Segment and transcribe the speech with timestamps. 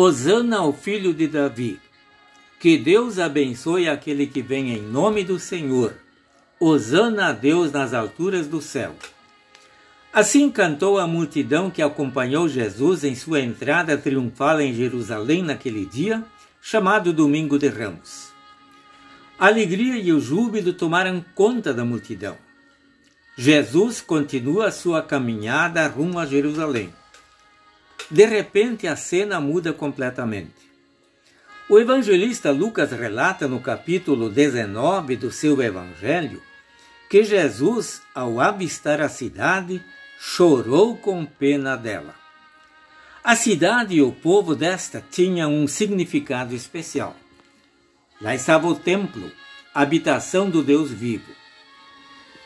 [0.00, 1.80] Osana ao filho de Davi.
[2.60, 5.92] Que Deus abençoe aquele que vem em nome do Senhor.
[6.60, 8.94] Osana a Deus nas alturas do céu.
[10.12, 16.22] Assim cantou a multidão que acompanhou Jesus em sua entrada triunfal em Jerusalém naquele dia,
[16.62, 18.28] chamado Domingo de Ramos.
[19.36, 22.36] A alegria e o júbilo tomaram conta da multidão.
[23.36, 26.92] Jesus continua sua caminhada rumo a Jerusalém.
[28.10, 30.68] De repente, a cena muda completamente.
[31.68, 36.42] O evangelista Lucas relata no capítulo 19 do seu evangelho
[37.10, 39.82] que Jesus, ao avistar a cidade,
[40.18, 42.14] chorou com pena dela.
[43.22, 47.14] A cidade e o povo desta tinham um significado especial.
[48.20, 49.30] Lá estava o templo,
[49.74, 51.30] a habitação do Deus vivo.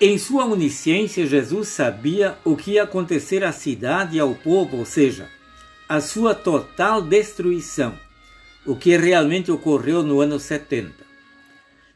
[0.00, 4.84] Em sua onisciência, Jesus sabia o que ia acontecer à cidade e ao povo, ou
[4.84, 5.28] seja,
[5.88, 7.98] a sua total destruição,
[8.66, 10.92] o que realmente ocorreu no ano 70.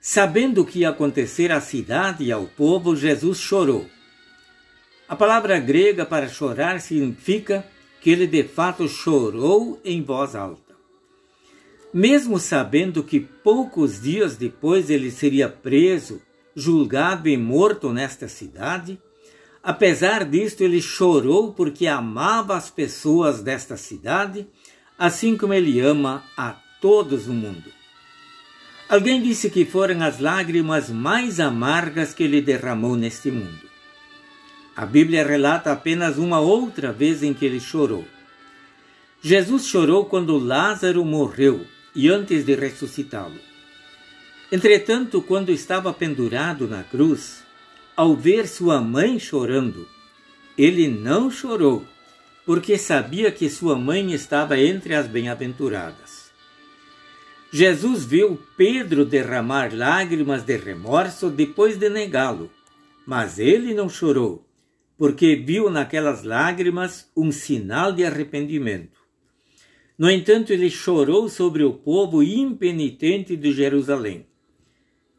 [0.00, 3.86] Sabendo o que ia acontecer à cidade e ao povo, Jesus chorou.
[5.06, 7.66] A palavra grega para chorar significa
[8.00, 10.74] que ele de fato chorou em voz alta.
[11.92, 16.22] Mesmo sabendo que poucos dias depois ele seria preso,
[16.56, 18.98] julgado e morto nesta cidade,
[19.62, 24.46] apesar disto ele chorou porque amava as pessoas desta cidade,
[24.98, 27.70] assim como ele ama a todos no mundo.
[28.88, 33.70] Alguém disse que foram as lágrimas mais amargas que ele derramou neste mundo.
[34.74, 38.04] A Bíblia relata apenas uma outra vez em que ele chorou.
[39.22, 43.38] Jesus chorou quando Lázaro morreu e antes de ressuscitá-lo.
[44.50, 47.42] Entretanto, quando estava pendurado na cruz,
[47.96, 49.88] ao ver sua mãe chorando,
[50.56, 51.84] ele não chorou,
[52.44, 56.30] porque sabia que sua mãe estava entre as bem-aventuradas.
[57.52, 62.50] Jesus viu Pedro derramar lágrimas de remorso depois de negá-lo,
[63.06, 64.46] mas ele não chorou
[65.02, 69.00] porque viu naquelas lágrimas um sinal de arrependimento.
[69.98, 74.28] No entanto, ele chorou sobre o povo impenitente de Jerusalém.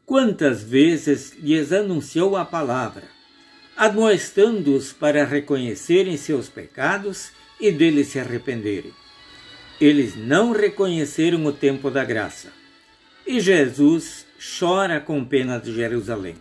[0.06, 3.04] Quantas vezes lhes anunciou a palavra,
[3.76, 8.92] admoestando-os para reconhecerem seus pecados e deles se arrependerem.
[9.80, 12.52] Eles não reconheceram o tempo da graça.
[13.26, 14.26] E Jesus
[14.58, 16.36] chora com pena de Jerusalém.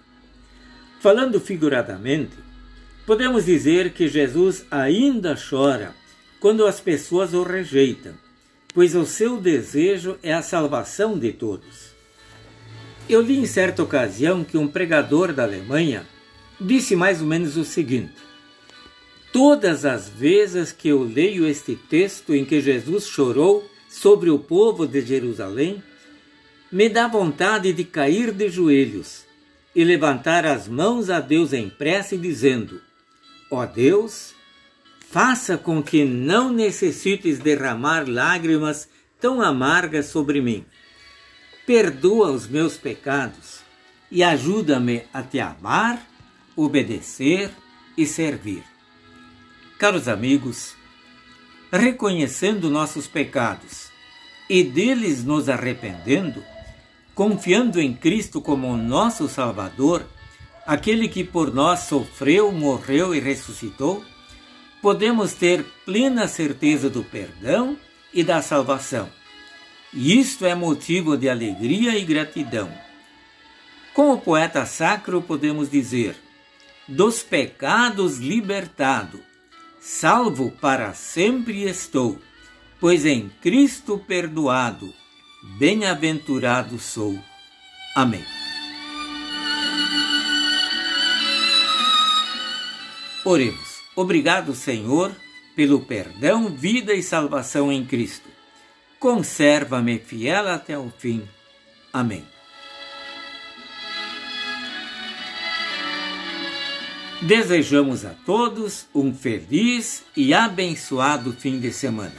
[1.00, 2.36] Falando figuradamente,
[3.06, 5.94] Podemos dizer que Jesus ainda chora
[6.40, 8.14] quando as pessoas o rejeitam,
[8.74, 11.93] pois o seu desejo é a salvação de todos.
[13.10, 16.08] Eu li em certa ocasião que um pregador da Alemanha
[16.60, 18.14] disse mais ou menos o seguinte:
[19.32, 24.88] Todas as vezes que eu leio este texto em que Jesus chorou sobre o povo
[24.88, 25.84] de Jerusalém,
[26.72, 29.26] me dá vontade de cair de joelhos
[29.76, 32.82] e levantar as mãos a Deus em prece, dizendo:
[33.52, 34.34] Ó Deus,
[35.10, 38.88] faça com que não necessites derramar lágrimas
[39.20, 40.66] tão amargas sobre mim.
[41.66, 43.62] Perdoa os meus pecados
[44.12, 46.06] e ajuda-me a te amar,
[46.56, 47.52] obedecer
[47.98, 48.64] e servir.
[49.80, 50.76] Caros amigos,
[51.72, 53.90] reconhecendo nossos pecados
[54.50, 56.44] e deles nos arrependendo,
[57.16, 60.06] confiando em Cristo como nosso Salvador,
[60.66, 64.04] aquele que por nós sofreu, morreu e ressuscitou,
[64.82, 67.78] podemos ter plena certeza do perdão
[68.14, 69.10] e da salvação.
[69.94, 72.72] E isto é motivo de alegria e gratidão.
[73.94, 76.16] Como poeta sacro, podemos dizer:
[76.88, 79.20] dos pecados libertado,
[79.80, 82.20] salvo para sempre estou,
[82.80, 84.92] pois em Cristo perdoado,
[85.60, 87.18] bem-aventurado sou.
[87.96, 88.26] Amém.
[93.24, 93.78] Oremos.
[93.96, 95.16] Obrigado, Senhor,
[95.56, 98.28] pelo perdão, vida e salvação em Cristo.
[99.04, 101.28] Conserva-me fiel até o fim.
[101.92, 102.24] Amém.
[107.22, 112.16] Desejamos a todos um feliz e abençoado fim de semana.